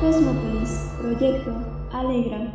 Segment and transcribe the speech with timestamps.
[0.00, 1.50] Cosmopolis, Proyecto,
[1.90, 2.52] Alegra.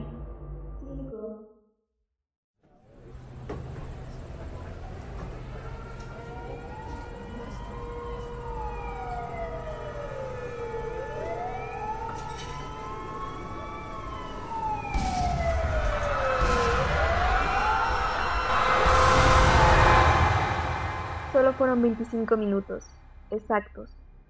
[21.33, 22.85] Solo fueron 25 minutos,
[23.31, 23.89] exactos,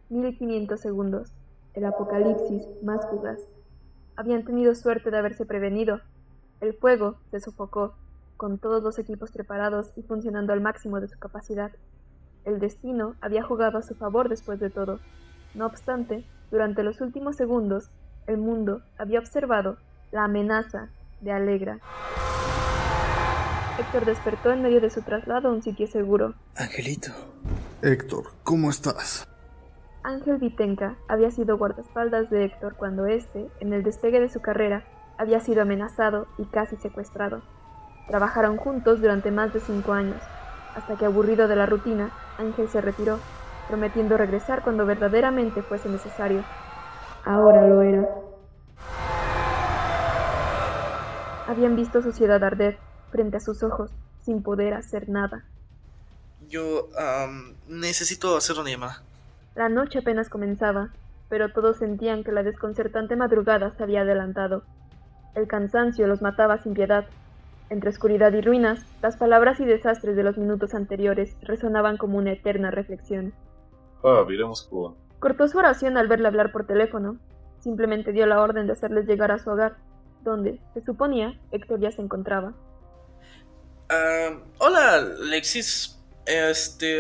[0.09, 1.31] 1500 segundos,
[1.73, 3.39] el apocalipsis más fugaz.
[4.15, 6.01] Habían tenido suerte de haberse prevenido.
[6.61, 7.95] El fuego se sofocó,
[8.37, 11.71] con todos los equipos preparados y funcionando al máximo de su capacidad.
[12.45, 14.99] El destino había jugado a su favor después de todo.
[15.53, 17.89] No obstante, durante los últimos segundos,
[18.27, 19.77] el mundo había observado
[20.11, 20.89] la amenaza
[21.21, 21.79] de Alegra.
[23.79, 26.35] Héctor despertó en medio de su traslado a un sitio seguro.
[26.55, 27.11] Angelito.
[27.81, 29.27] Héctor, ¿cómo estás?
[30.03, 34.83] Ángel Vitenca había sido guardaespaldas de Héctor cuando éste, en el despegue de su carrera,
[35.17, 37.41] había sido amenazado y casi secuestrado.
[38.07, 40.21] Trabajaron juntos durante más de cinco años,
[40.75, 43.17] hasta que aburrido de la rutina, Ángel se retiró,
[43.69, 46.43] prometiendo regresar cuando verdaderamente fuese necesario.
[47.23, 48.09] Ahora lo era.
[51.47, 52.77] Habían visto su ciudad arder
[53.09, 55.45] frente a sus ojos, sin poder hacer nada.
[56.49, 56.89] Yo
[57.69, 59.01] necesito hacer una llamada.
[59.55, 60.89] La noche apenas comenzaba,
[61.29, 64.63] pero todos sentían que la desconcertante madrugada se había adelantado.
[65.35, 67.05] El cansancio los mataba sin piedad.
[67.69, 72.33] Entre oscuridad y ruinas, las palabras y desastres de los minutos anteriores resonaban como una
[72.33, 73.33] eterna reflexión.
[74.03, 74.95] Ah, veremos con...
[75.19, 77.17] Cortó su oración al verle hablar por teléfono.
[77.59, 79.77] Simplemente dio la orden de hacerles llegar a su hogar,
[80.21, 82.53] donde, se suponía, Héctor ya se encontraba.
[83.89, 86.02] Ah, hola, Alexis.
[86.25, 86.99] Este,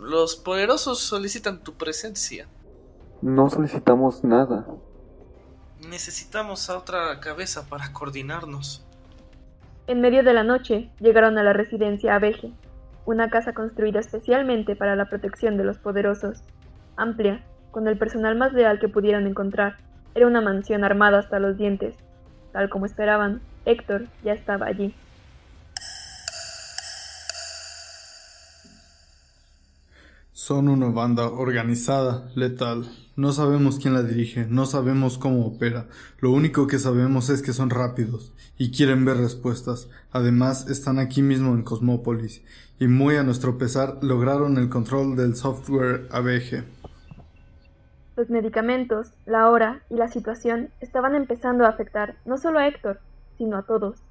[0.00, 2.46] los poderosos solicitan tu presencia.
[3.20, 4.66] No solicitamos nada.
[5.88, 8.84] Necesitamos a otra cabeza para coordinarnos.
[9.86, 12.52] En medio de la noche llegaron a la residencia Abeje,
[13.04, 16.42] una casa construida especialmente para la protección de los poderosos.
[16.96, 19.76] Amplia, con el personal más leal que pudieran encontrar,
[20.14, 21.96] era una mansión armada hasta los dientes.
[22.52, 24.94] Tal como esperaban, Héctor ya estaba allí.
[30.34, 32.90] Son una banda organizada, letal.
[33.16, 35.88] No sabemos quién la dirige, no sabemos cómo opera.
[36.20, 39.90] Lo único que sabemos es que son rápidos y quieren ver respuestas.
[40.10, 42.42] Además, están aquí mismo en Cosmópolis
[42.78, 46.64] y muy a nuestro pesar lograron el control del software ABG.
[48.16, 53.00] Los medicamentos, la hora y la situación estaban empezando a afectar no solo a Héctor,
[53.36, 54.02] sino a todos.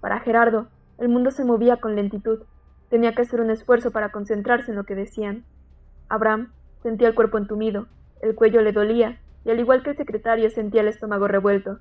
[0.00, 0.66] Para Gerardo,
[0.98, 2.40] el mundo se movía con lentitud.
[2.88, 5.44] Tenía que hacer un esfuerzo para concentrarse en lo que decían.
[6.10, 7.86] Abraham sentía el cuerpo entumido,
[8.20, 11.78] el cuello le dolía, y al igual que el secretario sentía el estómago revuelto.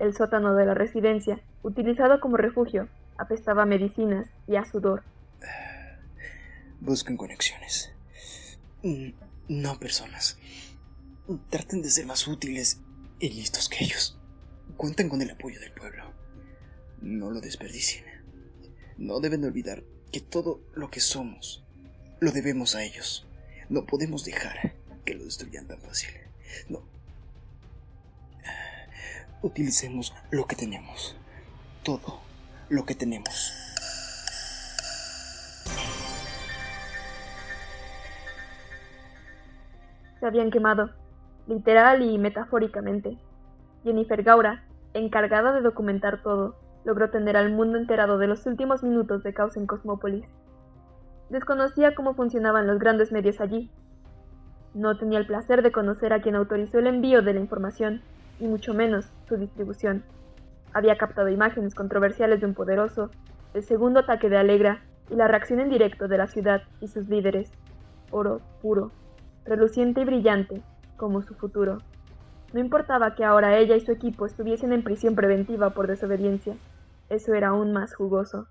[0.00, 5.04] El sótano de la residencia, utilizado como refugio, apestaba a medicinas y a sudor.
[6.80, 7.94] Busquen conexiones.
[8.82, 9.10] Mm,
[9.48, 10.38] No personas.
[11.48, 12.80] Traten de ser más útiles
[13.20, 14.18] y listos que ellos.
[14.76, 16.02] Cuenten con el apoyo del pueblo.
[17.00, 18.04] No lo desperdicien.
[18.98, 21.64] No deben olvidar que todo lo que somos
[22.20, 23.28] lo debemos a ellos.
[23.72, 24.74] No podemos dejar
[25.06, 26.10] que lo destruyan tan fácil.
[26.68, 26.80] No.
[29.40, 31.16] Utilicemos lo que tenemos.
[31.82, 32.20] Todo
[32.68, 33.54] lo que tenemos.
[40.20, 40.90] Se habían quemado,
[41.46, 43.16] literal y metafóricamente.
[43.84, 49.22] Jennifer Gaura, encargada de documentar todo, logró tener al mundo enterado de los últimos minutos
[49.22, 50.26] de caos en Cosmópolis.
[51.32, 53.70] Desconocía cómo funcionaban los grandes medios allí.
[54.74, 58.02] No tenía el placer de conocer a quien autorizó el envío de la información,
[58.38, 60.02] y mucho menos su distribución.
[60.74, 63.08] Había captado imágenes controversiales de un poderoso,
[63.54, 67.08] el segundo ataque de Alegra y la reacción en directo de la ciudad y sus
[67.08, 67.50] líderes.
[68.10, 68.90] Oro puro,
[69.46, 70.60] reluciente y brillante,
[70.98, 71.78] como su futuro.
[72.52, 76.56] No importaba que ahora ella y su equipo estuviesen en prisión preventiva por desobediencia.
[77.08, 78.48] Eso era aún más jugoso.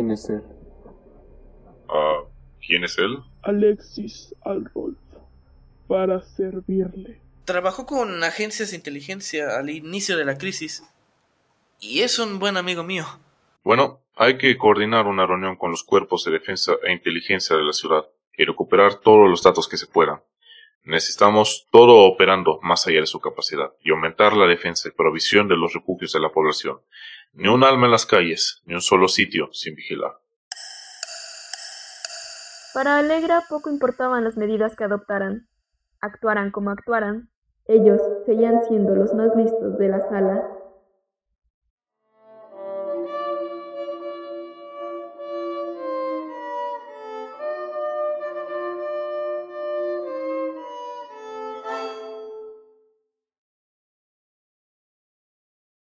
[0.00, 0.42] ¿Quién es él?
[1.90, 2.22] Ah,
[2.66, 3.18] ¿quién es él?
[3.42, 4.96] Alexis Alrolf,
[5.88, 7.20] para servirle.
[7.44, 10.82] Trabajó con agencias de inteligencia al inicio de la crisis.
[11.80, 13.04] Y es un buen amigo mío.
[13.62, 17.74] Bueno, hay que coordinar una reunión con los cuerpos de defensa e inteligencia de la
[17.74, 18.06] ciudad
[18.38, 20.22] y recuperar todos los datos que se puedan.
[20.82, 25.58] Necesitamos todo operando más allá de su capacidad y aumentar la defensa y provisión de
[25.58, 26.80] los refugios de la población.
[27.32, 30.12] Ni un alma en las calles, ni un solo sitio sin vigilar.
[32.74, 35.48] Para Alegra poco importaban las medidas que adoptaran.
[36.00, 37.30] Actuaran como actuaran,
[37.66, 40.42] ellos seguían siendo los más listos de la sala